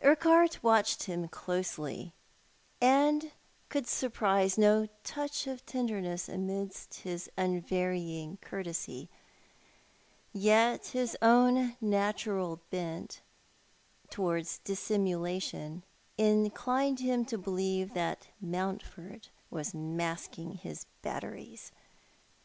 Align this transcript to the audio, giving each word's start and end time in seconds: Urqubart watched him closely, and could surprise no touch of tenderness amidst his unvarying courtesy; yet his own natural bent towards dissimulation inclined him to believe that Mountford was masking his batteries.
Urqubart 0.00 0.62
watched 0.62 1.02
him 1.10 1.26
closely, 1.26 2.12
and 2.80 3.32
could 3.68 3.88
surprise 3.88 4.56
no 4.56 4.86
touch 5.02 5.48
of 5.48 5.66
tenderness 5.66 6.28
amidst 6.28 7.00
his 7.00 7.28
unvarying 7.36 8.36
courtesy; 8.40 9.08
yet 10.32 10.86
his 10.94 11.16
own 11.20 11.76
natural 11.80 12.60
bent 12.70 13.22
towards 14.08 14.58
dissimulation 14.58 15.82
inclined 16.16 17.00
him 17.00 17.24
to 17.24 17.36
believe 17.36 17.92
that 17.94 18.28
Mountford 18.40 19.26
was 19.50 19.74
masking 19.74 20.52
his 20.52 20.86
batteries. 21.02 21.72